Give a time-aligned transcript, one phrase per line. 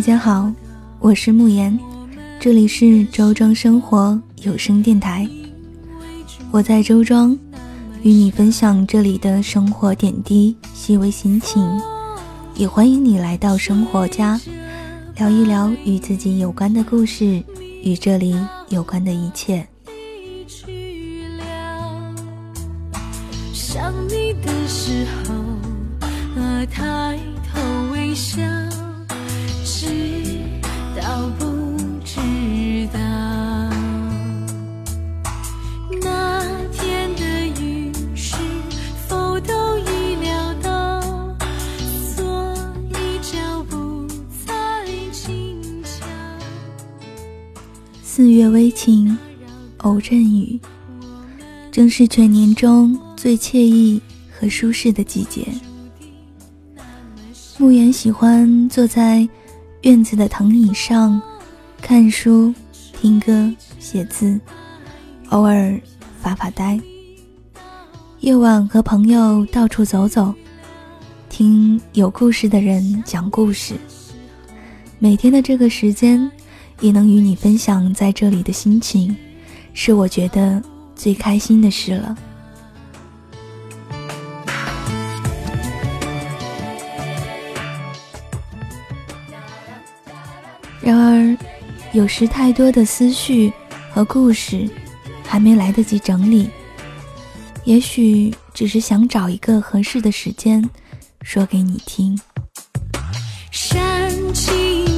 [0.00, 0.50] 大家好，
[0.98, 1.78] 我是慕言，
[2.40, 5.28] 这里是周庄生活有声电台。
[6.50, 7.38] 我在周庄，
[8.00, 11.62] 与你分享这里的生活点滴、细微心情，
[12.54, 14.40] 也欢迎你来到生活家，
[15.16, 17.44] 聊一聊与自己有关的故事，
[17.82, 18.34] 与这里
[18.70, 19.68] 有关的一切。
[23.52, 25.34] 想你的时候，
[26.40, 27.18] 啊，抬
[27.52, 27.60] 头
[27.92, 28.40] 微笑，
[48.12, 49.16] 四月微晴，
[49.76, 50.58] 偶阵雨，
[51.70, 54.02] 正是全年中最惬意
[54.36, 55.46] 和舒适的季节。
[57.56, 59.26] 慕言喜欢坐在
[59.82, 61.22] 院子的藤椅上，
[61.80, 62.52] 看书、
[63.00, 64.40] 听歌、写字，
[65.28, 65.80] 偶尔
[66.20, 66.80] 发发呆。
[68.18, 70.34] 夜晚和朋友到处走走，
[71.28, 73.76] 听有故事的人讲故事。
[74.98, 76.28] 每天的这个时间，
[76.80, 79.16] 也能与你分享在这里的心情，
[79.74, 80.62] 是我觉得
[80.94, 82.16] 最开心的事了。
[90.82, 91.36] 然而，
[91.92, 93.52] 有时太多的思绪
[93.92, 94.68] 和故事
[95.22, 96.48] 还没来得及整理，
[97.64, 100.68] 也许只是想找一个合适的时间
[101.22, 102.18] 说给你听。
[103.52, 104.89] 山青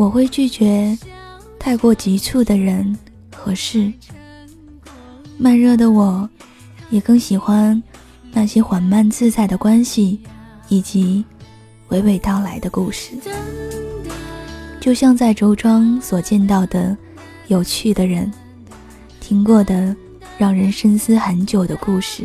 [0.00, 0.96] 我会拒绝
[1.58, 2.98] 太过急促的人
[3.36, 3.92] 和事。
[5.36, 6.26] 慢热的我，
[6.88, 7.80] 也更喜欢
[8.32, 10.18] 那些缓慢自在的关系，
[10.70, 11.22] 以及
[11.90, 13.12] 娓娓道来的故事。
[14.80, 16.96] 就像在周庄所见到的
[17.48, 18.32] 有趣的人，
[19.20, 19.94] 听过的
[20.38, 22.24] 让人深思很久的故事，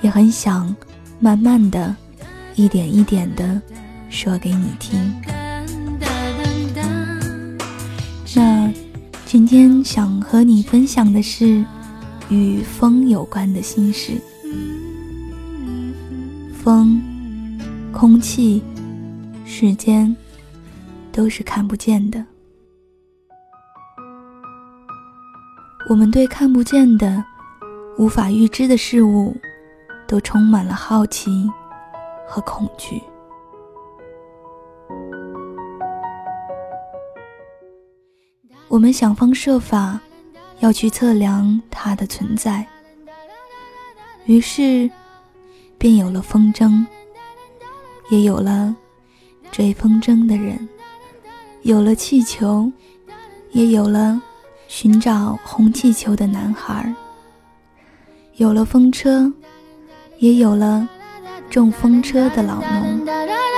[0.00, 0.74] 也很想
[1.20, 1.94] 慢慢的、
[2.56, 3.62] 一点一点的
[4.10, 5.37] 说给你听。
[8.36, 8.70] 那
[9.24, 11.64] 今天想和你分享的是
[12.28, 14.20] 与风有关的心事。
[16.52, 17.00] 风、
[17.90, 18.62] 空气、
[19.46, 20.14] 时间，
[21.10, 22.22] 都是看不见的。
[25.88, 27.24] 我们对看不见的、
[27.96, 29.34] 无法预知的事物，
[30.06, 31.48] 都充满了好奇
[32.28, 33.02] 和恐惧。
[38.68, 39.98] 我们想方设法
[40.60, 42.66] 要去测量它的存在，
[44.26, 44.90] 于是
[45.78, 46.84] 便有了风筝，
[48.10, 48.76] 也有了
[49.50, 50.68] 追风筝的人，
[51.62, 52.70] 有了气球，
[53.52, 54.20] 也有了
[54.66, 56.94] 寻找红气球的男孩，
[58.36, 59.32] 有了风车，
[60.18, 60.86] 也有了
[61.48, 63.57] 种风车的老农。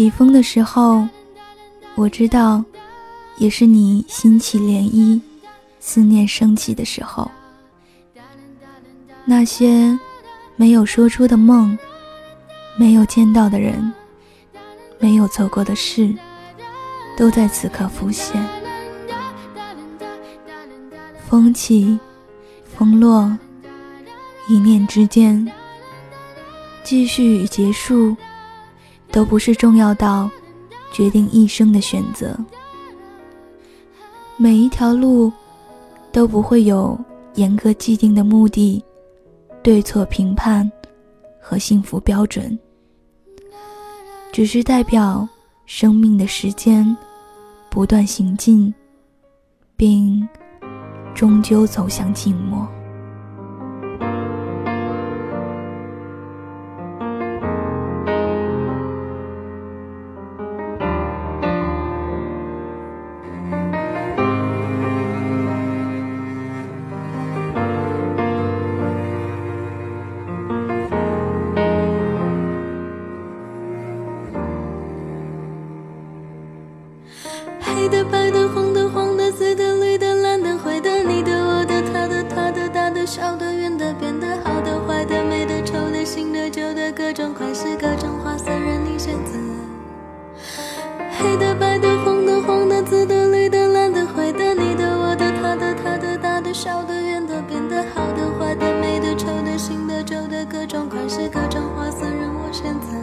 [0.00, 1.06] 起风的时候，
[1.94, 2.64] 我知道，
[3.36, 5.20] 也是你心起涟漪、
[5.78, 7.30] 思念升起的时候。
[9.26, 9.98] 那些
[10.56, 11.78] 没有说出的梦，
[12.78, 13.92] 没有见到的人，
[14.98, 16.10] 没有做过的事，
[17.14, 18.42] 都在此刻浮现。
[21.28, 21.98] 风起，
[22.74, 23.30] 风落，
[24.48, 25.46] 一念之间，
[26.82, 28.16] 继续与结束。
[29.12, 30.30] 都不是重要到
[30.92, 32.36] 决定一生的选择。
[34.36, 35.32] 每一条路
[36.12, 36.98] 都不会有
[37.34, 38.82] 严格既定的目的、
[39.62, 40.70] 对错评判
[41.40, 42.58] 和幸福标准，
[44.32, 45.28] 只是代表
[45.66, 46.96] 生命的时间
[47.70, 48.72] 不断行进，
[49.76, 50.26] 并
[51.14, 52.66] 终究走向静默。
[91.22, 102.96] 黑的、白的、红的、黄的、紫的、绿的、蓝的、灰的，你的、我的、他的、他的、大的、小的、圆的、扁的、好的、坏的、美的、丑的、新的、旧的，各种款式、各种花色，任我选择。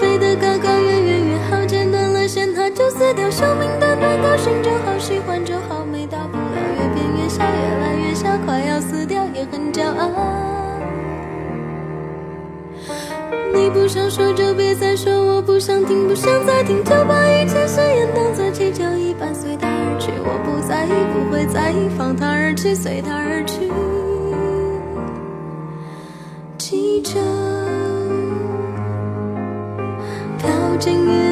[0.00, 3.30] 飞得高高，远远远好，剪断了线，它就死掉。
[3.30, 6.56] 寿命短短，高兴就好，喜欢就好，没大不了。
[6.76, 10.47] 越变越小，越来越小，快要死掉，也很骄傲。
[13.98, 20.12] 想说就别再说，我不想听，不想再听，就把一切誓言当作气球一般随它而去。
[20.22, 23.68] 我不在意，不会在意，放它而去，随它而去。
[26.58, 27.18] 气球
[30.38, 30.48] 飘
[30.78, 31.27] 进云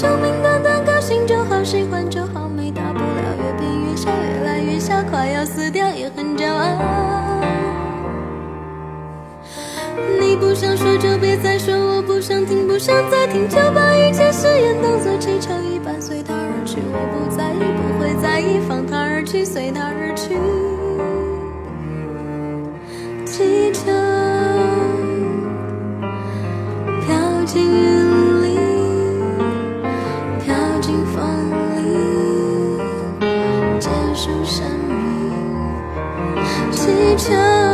[0.00, 0.18] 生。
[0.22, 3.36] 命短短，高兴就好，喜欢就好，没大不了。
[3.36, 7.42] 越变越小，越来越小，快要死掉，也很骄傲。
[10.18, 16.78] 你不想说就别再说，我不想听，不想再听，就把一切誓言当作气球一般随它而去。
[16.90, 20.34] 我不在意，不会在意，放它而去，随它而去。
[23.26, 23.92] 气球。
[27.06, 27.89] 飘进雨
[36.80, 36.88] 汽
[37.18, 37.69] 车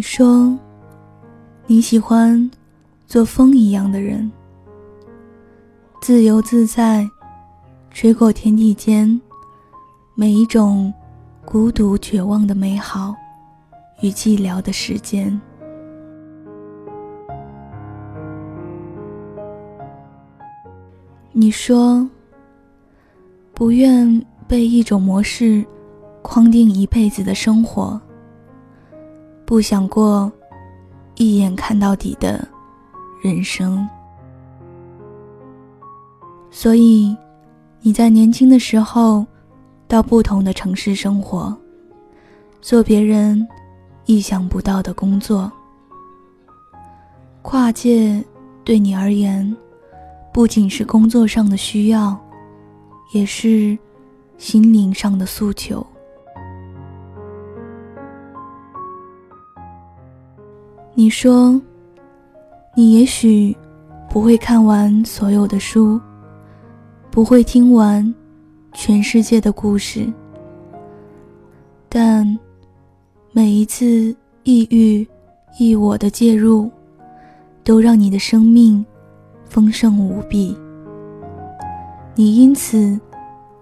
[0.00, 0.58] 你说
[1.66, 2.50] 你喜欢
[3.06, 4.32] 做风一样的人，
[6.00, 7.06] 自由自在，
[7.90, 9.20] 吹过天地间
[10.14, 10.90] 每一种
[11.44, 13.14] 孤独绝望的美好
[14.00, 15.38] 与寂寥的时间。
[21.30, 22.08] 你说
[23.52, 25.62] 不愿被一种模式
[26.22, 28.00] 框定一辈子的生活。
[29.50, 30.30] 不想过
[31.16, 32.46] 一眼看到底的
[33.20, 33.84] 人生，
[36.52, 37.16] 所以
[37.80, 39.26] 你在年轻的时候
[39.88, 41.52] 到不同的城市生活，
[42.62, 43.44] 做别人
[44.06, 45.50] 意想不到的工作。
[47.42, 48.24] 跨界
[48.62, 49.56] 对你而言，
[50.32, 52.16] 不仅是工作上的需要，
[53.12, 53.76] 也是
[54.38, 55.84] 心灵上的诉求。
[60.92, 61.60] 你说，
[62.74, 63.56] 你也许
[64.08, 66.00] 不会看完所有的书，
[67.10, 68.14] 不会听完
[68.72, 70.12] 全世界的故事，
[71.88, 72.38] 但
[73.32, 75.06] 每一次抑郁、
[75.58, 76.68] 抑我的介入，
[77.62, 78.84] 都让你的生命
[79.44, 80.56] 丰盛无比。
[82.16, 83.00] 你因此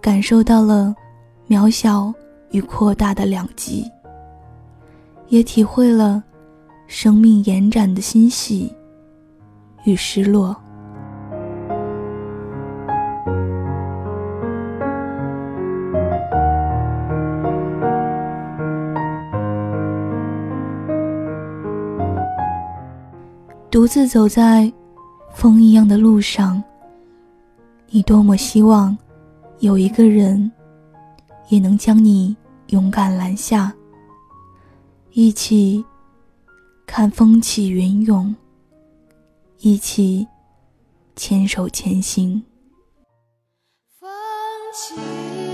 [0.00, 0.94] 感受到了
[1.46, 2.12] 渺小
[2.50, 3.84] 与扩大的两极，
[5.28, 6.24] 也体会了
[6.88, 8.74] 生命延展的欣喜
[9.84, 10.56] 与失落。
[23.70, 24.72] 独自走在
[25.34, 26.60] 风一样的路上。
[27.90, 28.96] 你多么希望
[29.60, 30.50] 有一个人
[31.48, 32.36] 也能将你
[32.68, 33.72] 勇敢拦下，
[35.12, 35.84] 一起
[36.88, 38.34] 看风起云涌，
[39.58, 40.26] 一起
[41.14, 42.42] 牵手前行。
[44.00, 44.08] 风
[44.72, 45.47] 起。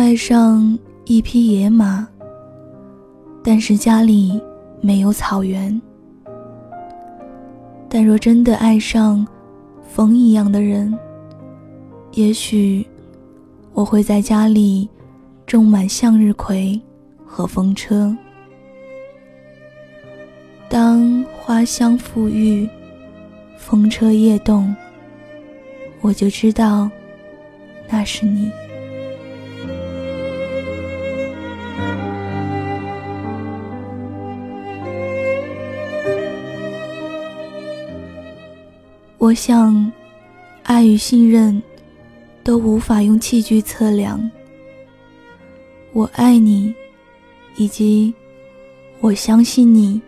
[0.00, 2.08] 爱上一匹野马，
[3.44, 4.40] 但是家里
[4.80, 5.78] 没有草原。
[7.86, 9.24] 但若真的爱上
[9.86, 10.98] 风一样的人，
[12.12, 12.84] 也许
[13.74, 14.88] 我会在家里
[15.46, 16.80] 种满向日葵
[17.22, 18.16] 和风车。
[20.66, 22.66] 当花香馥郁，
[23.58, 24.74] 风车叶动，
[26.00, 26.90] 我就知道
[27.90, 28.50] 那是你。
[39.30, 39.92] 我想，
[40.64, 41.62] 爱与信任
[42.42, 44.28] 都无法用器具测量。
[45.92, 46.74] 我爱你，
[47.54, 48.12] 以及
[48.98, 50.00] 我相信你，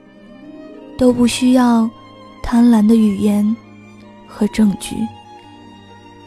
[0.99, 1.88] 都不需要
[2.43, 3.57] 贪婪的语言
[4.26, 4.97] 和证据。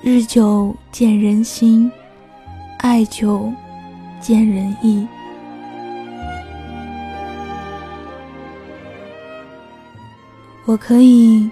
[0.01, 1.91] 日久见人心，
[2.77, 3.51] 爱久
[4.21, 5.05] 见人意。
[10.63, 11.51] 我可以。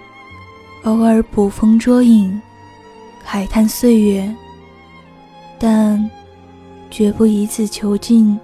[0.84, 2.38] 偶尔捕风捉影，
[3.26, 4.34] 慨叹岁月，
[5.58, 6.10] 但
[6.90, 8.38] 绝不以此囚禁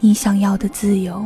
[0.00, 1.22] 你想要的自由。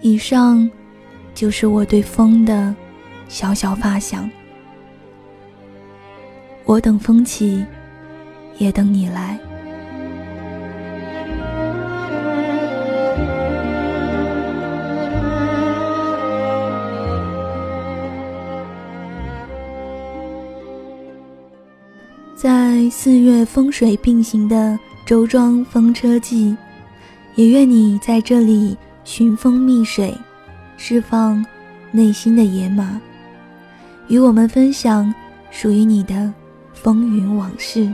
[0.00, 0.68] 以上
[1.32, 2.74] 就是我对风的
[3.28, 4.28] 小小发想。
[6.66, 7.64] 我等风起，
[8.58, 9.38] 也等你来。
[22.34, 26.56] 在四月风水并行的周庄风车季，
[27.34, 30.14] 也愿你在这里寻风觅水，
[30.76, 31.44] 释放
[31.90, 33.00] 内心的野马，
[34.08, 35.14] 与我们分享
[35.50, 36.32] 属于你的。
[36.84, 37.90] 风云往事，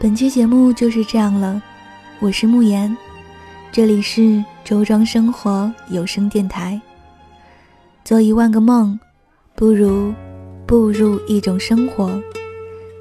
[0.00, 1.62] 本期节目就是这样了。
[2.18, 2.96] 我是慕言，
[3.70, 6.80] 这里是周庄生活有声电台。
[8.04, 8.98] 做一万个梦，
[9.54, 10.12] 不如
[10.66, 12.20] 步入一种生活。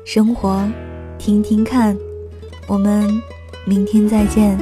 [0.06, 0.64] 生活，
[1.18, 1.98] 听听看。
[2.68, 3.10] 我们
[3.66, 4.56] 明天再见。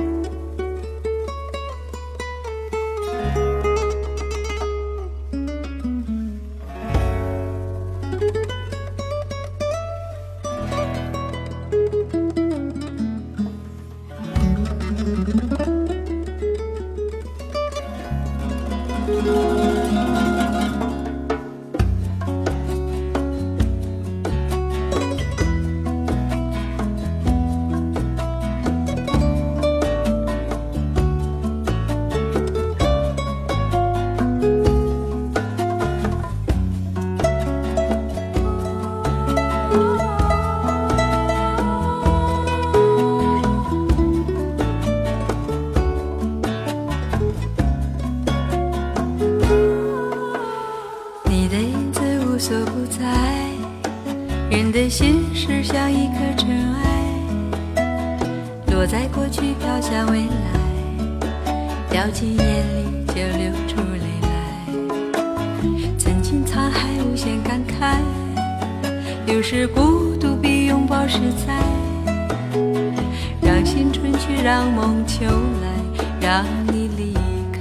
[76.29, 77.11] 让你离
[77.51, 77.59] 开，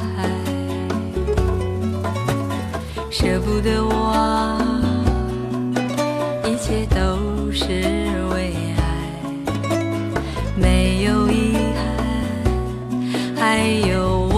[3.11, 4.61] 舍不得忘。
[6.44, 7.64] 一切都是
[8.31, 8.83] 为爱，
[10.54, 11.81] 没有遗憾，
[13.37, 14.37] 还有我。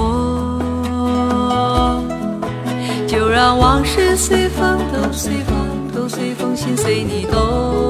[3.09, 5.57] 就让往事随风，都随风，
[5.93, 7.90] 都随风，心随你动。